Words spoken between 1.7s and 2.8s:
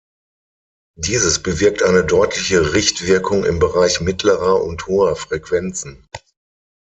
eine deutliche